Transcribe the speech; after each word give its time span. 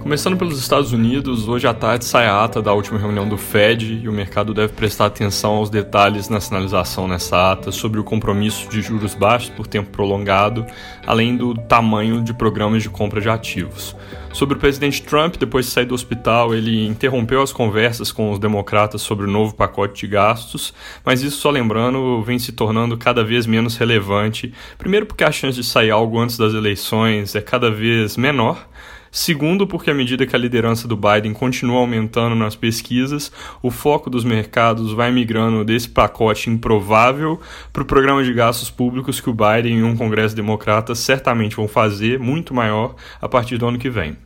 Começando 0.00 0.38
pelos 0.38 0.58
Estados 0.58 0.92
Unidos, 0.92 1.48
hoje 1.48 1.66
à 1.66 1.74
tarde 1.74 2.04
sai 2.04 2.26
a 2.26 2.42
ata 2.42 2.62
da 2.62 2.72
última 2.72 2.98
reunião 2.98 3.28
do 3.28 3.36
Fed 3.36 4.00
e 4.02 4.08
o 4.08 4.12
mercado 4.12 4.54
deve 4.54 4.72
prestar 4.72 5.06
atenção 5.06 5.56
aos 5.56 5.68
detalhes 5.68 6.28
na 6.28 6.40
sinalização 6.40 7.08
nessa 7.08 7.52
ata 7.52 7.72
sobre 7.72 7.98
o 7.98 8.04
compromisso 8.04 8.68
de 8.70 8.80
juros 8.80 9.14
baixos 9.14 9.50
por 9.50 9.66
tempo 9.66 9.90
prolongado, 9.90 10.64
além 11.04 11.36
do 11.36 11.52
tamanho 11.54 12.22
de 12.22 12.32
programas 12.32 12.82
de 12.82 12.88
compra 12.88 13.20
de 13.20 13.28
ativos. 13.28 13.94
Sobre 14.32 14.56
o 14.56 14.58
presidente 14.60 15.02
Trump, 15.02 15.36
depois 15.36 15.66
de 15.66 15.72
sair 15.72 15.86
do 15.86 15.94
hospital, 15.94 16.54
ele 16.54 16.86
interrompeu 16.86 17.42
as 17.42 17.52
conversas 17.52 18.12
com 18.12 18.30
os 18.30 18.38
democratas 18.38 19.02
sobre 19.02 19.26
o 19.26 19.30
novo 19.30 19.54
pacote 19.54 20.06
de 20.06 20.12
gastos, 20.12 20.72
mas 21.04 21.22
isso, 21.22 21.38
só 21.38 21.50
lembrando, 21.50 22.22
vem 22.22 22.38
se 22.38 22.52
tornando 22.52 22.96
cada 22.96 23.24
vez 23.24 23.46
menos 23.46 23.76
relevante. 23.76 24.54
Primeiro, 24.78 25.06
porque 25.06 25.24
a 25.24 25.32
chance 25.32 25.56
de 25.60 25.66
sair 25.66 25.90
algo 25.90 26.18
antes 26.18 26.38
das 26.38 26.54
eleições 26.54 27.34
é 27.34 27.40
cada 27.40 27.70
vez 27.70 28.16
menor. 28.16 28.68
Segundo, 29.10 29.66
porque 29.66 29.90
à 29.90 29.94
medida 29.94 30.26
que 30.26 30.36
a 30.36 30.38
liderança 30.38 30.86
do 30.86 30.96
Biden 30.96 31.32
continua 31.32 31.78
aumentando 31.78 32.34
nas 32.34 32.54
pesquisas, 32.54 33.32
o 33.62 33.70
foco 33.70 34.10
dos 34.10 34.24
mercados 34.24 34.92
vai 34.92 35.10
migrando 35.10 35.64
desse 35.64 35.88
pacote 35.88 36.50
improvável 36.50 37.40
para 37.72 37.82
o 37.82 37.86
programa 37.86 38.22
de 38.22 38.32
gastos 38.32 38.70
públicos 38.70 39.20
que 39.20 39.30
o 39.30 39.34
Biden 39.34 39.78
e 39.78 39.82
um 39.82 39.96
Congresso 39.96 40.36
Democrata 40.36 40.94
certamente 40.94 41.56
vão 41.56 41.66
fazer, 41.66 42.18
muito 42.18 42.52
maior, 42.52 42.94
a 43.20 43.28
partir 43.28 43.56
do 43.56 43.66
ano 43.66 43.78
que 43.78 43.90
vem. 43.90 44.16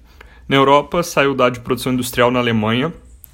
Na 0.48 0.56
Europa, 0.56 1.02
saiu 1.02 1.30
o 1.32 1.34
dado 1.34 1.54
de 1.54 1.60
produção 1.60 1.92
industrial 1.92 2.30
na 2.30 2.40
Alemanha, 2.40 2.92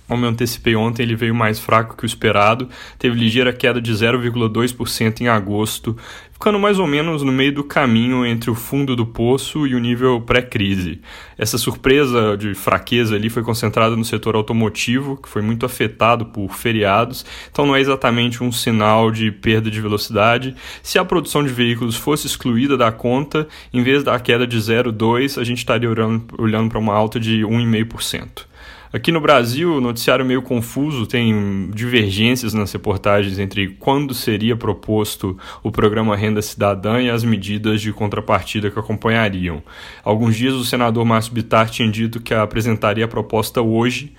como 0.08 0.24
eu 0.24 0.30
antecipei 0.30 0.74
ontem, 0.74 1.02
ele 1.02 1.14
veio 1.14 1.34
mais 1.34 1.60
fraco 1.60 1.96
que 1.96 2.04
o 2.04 2.06
esperado, 2.06 2.68
teve 2.98 3.18
ligeira 3.18 3.52
queda 3.52 3.80
de 3.80 3.92
0,2% 3.92 5.20
em 5.20 5.28
agosto, 5.28 5.94
ficando 6.32 6.58
mais 6.58 6.78
ou 6.78 6.86
menos 6.86 7.22
no 7.22 7.30
meio 7.30 7.52
do 7.52 7.62
caminho 7.62 8.24
entre 8.24 8.50
o 8.50 8.54
fundo 8.54 8.96
do 8.96 9.04
poço 9.04 9.66
e 9.66 9.74
o 9.74 9.78
nível 9.78 10.20
pré-crise. 10.20 11.02
Essa 11.36 11.58
surpresa 11.58 12.36
de 12.38 12.54
fraqueza 12.54 13.16
ali 13.16 13.28
foi 13.28 13.42
concentrada 13.42 13.94
no 13.96 14.04
setor 14.04 14.34
automotivo, 14.34 15.16
que 15.16 15.28
foi 15.28 15.42
muito 15.42 15.66
afetado 15.66 16.24
por 16.24 16.54
feriados, 16.54 17.26
então 17.50 17.66
não 17.66 17.76
é 17.76 17.80
exatamente 17.80 18.42
um 18.42 18.50
sinal 18.50 19.10
de 19.10 19.30
perda 19.30 19.70
de 19.70 19.80
velocidade. 19.80 20.56
Se 20.82 20.98
a 20.98 21.04
produção 21.04 21.44
de 21.44 21.52
veículos 21.52 21.96
fosse 21.96 22.26
excluída 22.26 22.78
da 22.78 22.90
conta, 22.90 23.46
em 23.74 23.82
vez 23.82 24.02
da 24.02 24.18
queda 24.18 24.46
de 24.46 24.56
0,2%, 24.56 25.38
a 25.38 25.44
gente 25.44 25.58
estaria 25.58 25.90
olhando, 25.90 26.68
para 26.70 26.78
uma 26.78 26.94
alta 26.94 27.20
de 27.20 27.42
1,5%. 27.42 28.47
Aqui 28.90 29.12
no 29.12 29.20
Brasil, 29.20 29.76
o 29.76 29.80
noticiário 29.82 30.24
meio 30.24 30.40
confuso, 30.40 31.06
tem 31.06 31.70
divergências 31.74 32.54
nas 32.54 32.72
reportagens 32.72 33.38
entre 33.38 33.68
quando 33.78 34.14
seria 34.14 34.56
proposto 34.56 35.36
o 35.62 35.70
programa 35.70 36.16
Renda 36.16 36.40
Cidadã 36.40 36.98
e 36.98 37.10
as 37.10 37.22
medidas 37.22 37.82
de 37.82 37.92
contrapartida 37.92 38.70
que 38.70 38.78
acompanhariam. 38.78 39.62
Alguns 40.02 40.36
dias 40.36 40.54
o 40.54 40.64
senador 40.64 41.04
Márcio 41.04 41.34
Bittar 41.34 41.68
tinha 41.68 41.90
dito 41.90 42.18
que 42.18 42.32
apresentaria 42.32 43.04
a 43.04 43.08
proposta 43.08 43.60
hoje, 43.60 44.14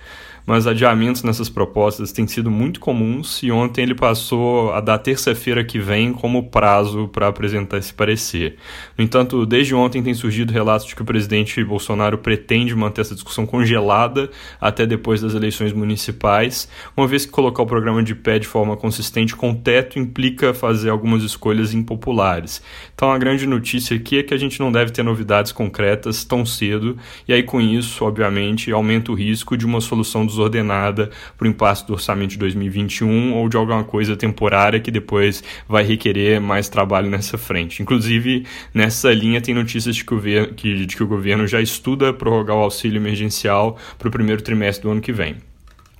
mas 0.46 0.66
adiamentos 0.66 1.22
nessas 1.22 1.48
propostas 1.48 2.12
têm 2.12 2.26
sido 2.26 2.50
muito 2.50 2.80
comuns 2.80 3.42
e 3.42 3.50
ontem 3.50 3.82
ele 3.82 3.94
passou 3.94 4.72
a 4.72 4.80
dar 4.80 4.98
terça-feira 4.98 5.64
que 5.64 5.78
vem 5.78 6.12
como 6.12 6.50
prazo 6.50 7.08
para 7.08 7.28
apresentar 7.28 7.78
esse 7.78 7.92
parecer. 7.92 8.56
No 8.96 9.04
entanto, 9.04 9.44
desde 9.46 9.74
ontem 9.74 10.02
tem 10.02 10.14
surgido 10.14 10.52
relatos 10.52 10.86
de 10.86 10.94
que 10.94 11.02
o 11.02 11.04
presidente 11.04 11.62
Bolsonaro 11.64 12.18
pretende 12.18 12.74
manter 12.74 13.02
essa 13.02 13.14
discussão 13.14 13.46
congelada 13.46 14.30
até 14.60 14.86
depois 14.86 15.20
das 15.20 15.34
eleições 15.34 15.72
municipais, 15.72 16.68
uma 16.96 17.06
vez 17.06 17.24
que 17.26 17.32
colocar 17.32 17.62
o 17.62 17.66
programa 17.66 18.02
de 18.02 18.14
pé 18.14 18.38
de 18.38 18.46
forma 18.46 18.76
consistente 18.76 19.36
com 19.36 19.54
teto 19.54 19.98
implica 19.98 20.52
fazer 20.54 20.90
algumas 20.90 21.22
escolhas 21.22 21.74
impopulares. 21.74 22.62
Então 22.94 23.10
a 23.10 23.18
grande 23.18 23.46
notícia 23.46 23.96
aqui 23.96 24.18
é 24.18 24.22
que 24.22 24.34
a 24.34 24.38
gente 24.38 24.60
não 24.60 24.72
deve 24.72 24.90
ter 24.90 25.02
novidades 25.02 25.52
concretas 25.52 26.24
tão 26.24 26.44
cedo, 26.44 26.96
e 27.26 27.32
aí 27.32 27.42
com 27.42 27.60
isso, 27.60 28.04
obviamente, 28.04 28.70
aumenta 28.72 29.12
o 29.12 29.14
risco 29.14 29.56
de 29.56 29.66
uma 29.66 29.80
solução 29.80 30.26
desordenada 30.30 31.10
para 31.36 31.46
o 31.46 31.50
impasse 31.50 31.86
do 31.86 31.92
orçamento 31.92 32.30
de 32.30 32.38
2021 32.38 33.34
ou 33.34 33.48
de 33.48 33.56
alguma 33.56 33.84
coisa 33.84 34.16
temporária 34.16 34.80
que 34.80 34.90
depois 34.90 35.42
vai 35.68 35.84
requerer 35.84 36.40
mais 36.40 36.68
trabalho 36.68 37.10
nessa 37.10 37.36
frente. 37.36 37.82
Inclusive, 37.82 38.46
nessa 38.72 39.12
linha 39.12 39.40
tem 39.40 39.54
notícias 39.54 39.94
de 39.94 40.04
que 40.04 40.14
o, 40.14 40.20
que, 40.54 40.86
de 40.86 40.96
que 40.96 41.02
o 41.02 41.06
governo 41.06 41.46
já 41.46 41.60
estuda 41.60 42.12
prorrogar 42.12 42.56
o 42.56 42.60
auxílio 42.60 42.98
emergencial 42.98 43.76
para 43.98 44.08
o 44.08 44.10
primeiro 44.10 44.42
trimestre 44.42 44.82
do 44.82 44.90
ano 44.90 45.00
que 45.00 45.12
vem. 45.12 45.36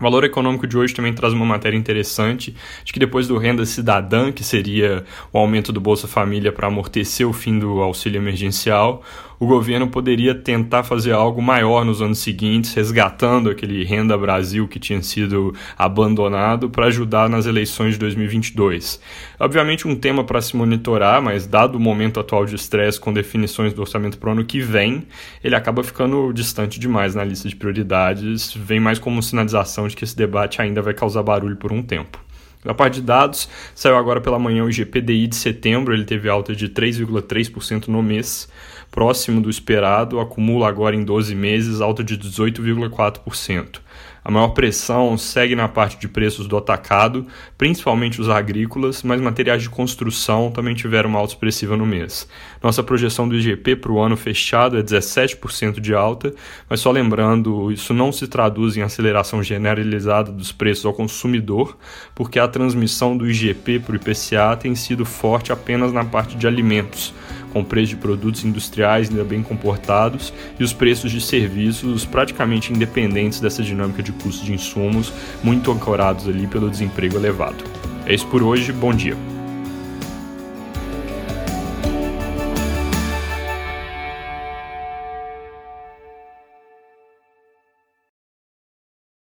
O 0.01 0.03
Valor 0.03 0.25
Econômico 0.25 0.67
de 0.67 0.79
hoje 0.79 0.95
também 0.95 1.13
traz 1.13 1.35
uma 1.35 1.45
matéria 1.45 1.77
interessante 1.77 2.57
de 2.83 2.91
que 2.91 2.99
depois 2.99 3.29
do 3.29 3.37
Renda 3.37 3.67
Cidadã, 3.67 4.33
que 4.33 4.43
seria 4.43 5.05
o 5.31 5.37
aumento 5.37 5.73
do 5.73 5.81
Bolsa 5.81 6.09
Família 6.09 6.51
para 6.51 6.69
amortecer 6.69 7.29
o 7.29 7.35
fim 7.35 7.59
do 7.59 7.83
auxílio 7.83 8.19
emergencial, 8.19 9.05
o 9.41 9.47
governo 9.47 9.89
poderia 9.89 10.35
tentar 10.35 10.83
fazer 10.83 11.13
algo 11.13 11.41
maior 11.41 11.83
nos 11.83 12.03
anos 12.03 12.19
seguintes, 12.19 12.75
resgatando 12.75 13.49
aquele 13.49 13.83
Renda 13.85 14.17
Brasil 14.19 14.69
que 14.69 14.79
tinha 14.79 15.03
sido 15.03 15.55
abandonado 15.79 16.69
para 16.69 16.87
ajudar 16.87 17.27
nas 17.27 17.47
eleições 17.47 17.95
de 17.95 18.01
2022. 18.01 19.01
Obviamente 19.39 19.89
um 19.89 19.97
tema 19.97 20.23
para 20.25 20.43
se 20.43 20.55
monitorar, 20.55 21.23
mas 21.23 21.47
dado 21.47 21.77
o 21.77 21.81
momento 21.81 22.21
atual 22.21 22.45
de 22.45 22.55
estresse 22.55 23.01
com 23.01 23.15
definições 23.15 23.73
do 23.73 23.81
orçamento 23.81 24.19
para 24.19 24.29
o 24.29 24.33
ano 24.33 24.45
que 24.45 24.61
vem, 24.61 25.07
ele 25.43 25.55
acaba 25.57 25.83
ficando 25.83 26.31
distante 26.35 26.79
demais 26.79 27.15
na 27.15 27.25
lista 27.25 27.49
de 27.49 27.57
prioridades, 27.57 28.53
vem 28.53 28.79
mais 28.79 28.99
como 28.99 29.23
sinalização 29.23 29.89
de 29.89 29.97
que 29.97 30.05
esse 30.05 30.15
debate 30.15 30.61
ainda 30.61 30.83
vai 30.83 30.93
causar 30.93 31.23
barulho 31.23 31.57
por 31.57 31.73
um 31.73 31.83
tempo. 31.83 32.30
Na 32.65 32.75
parte 32.75 32.97
de 32.97 33.03
dados, 33.03 33.49
saiu 33.75 33.97
agora 33.97 34.21
pela 34.21 34.39
manhã 34.39 34.65
o 34.65 34.69
IGPDI 34.69 35.27
de 35.27 35.37
setembro, 35.37 35.95
ele 35.95 36.05
teve 36.05 36.29
alta 36.29 36.55
de 36.55 36.69
3,3% 36.69 37.89
no 37.89 38.03
mês, 38.03 38.49
próximo 38.91 39.41
do 39.41 39.49
esperado, 39.49 40.21
acumula 40.21 40.69
agora 40.69 40.95
em 40.95 41.03
12 41.03 41.35
meses 41.35 41.81
alta 41.81 42.05
de 42.05 42.19
18,4%. 42.19 43.81
A 44.23 44.31
maior 44.31 44.49
pressão 44.49 45.17
segue 45.17 45.57
na 45.57 45.67
parte 45.67 45.99
de 45.99 46.07
preços 46.07 46.47
do 46.47 46.57
atacado, 46.57 47.27
principalmente 47.57 48.21
os 48.21 48.29
agrícolas, 48.29 49.03
mas 49.03 49.21
materiais 49.21 49.63
de 49.63 49.71
construção 49.71 50.51
também 50.51 50.75
tiveram 50.75 51.09
uma 51.09 51.19
alta 51.19 51.33
expressiva 51.33 51.77
no 51.77 51.87
mês. 51.87 52.29
Nossa 52.63 52.83
projeção 52.83 53.27
do 53.27 53.35
IGP 53.35 53.77
para 53.77 53.93
o 53.93 53.99
ano 53.99 54.17
fechado 54.17 54.79
é 54.79 54.83
17% 54.83 55.81
de 55.81 55.95
alta, 55.95 56.35
mas 56.69 56.81
só 56.81 56.91
lembrando, 56.91 57.73
isso 57.73 57.95
não 57.95 58.13
se 58.13 58.29
traduz 58.29 58.77
em 58.77 58.83
aceleração 58.83 59.43
generalizada 59.43 60.31
dos 60.31 60.53
preços 60.53 60.85
ao 60.85 60.93
consumidor, 60.93 61.79
porque 62.15 62.39
a 62.39 62.47
transmissão 62.47 63.17
do 63.17 63.29
IGP 63.29 63.81
para 63.81 63.93
o 63.93 63.97
IPCA 63.97 64.57
tem 64.61 64.75
sido 64.75 65.07
forte 65.07 65.51
apenas 65.51 65.93
na 65.93 66.05
parte 66.05 66.37
de 66.37 66.47
alimentos 66.47 67.15
com 67.53 67.65
preços 67.65 67.91
de 67.91 67.97
produtos 67.97 68.45
industriais 68.45 69.11
ainda 69.11 69.25
bem 69.25 69.43
comportados 69.43 70.33
e 70.59 70.65
os 70.65 70.73
preços 70.73 71.11
de 71.11 71.21
serviços 71.21 72.05
praticamente 72.05 72.73
independentes 72.73 73.41
dessa 73.41 73.63
dinâmica 73.63 74.03
de 74.03 74.13
custos 74.13 74.45
de 74.45 74.53
insumos, 74.53 75.13
muito 75.43 75.71
ancorados 75.71 76.29
ali 76.29 76.47
pelo 76.47 76.71
desemprego 76.71 77.17
elevado. 77.17 77.65
É 78.07 78.15
isso 78.15 78.27
por 78.27 78.43
hoje, 78.43 78.73
bom 78.73 78.93
dia. 78.93 79.40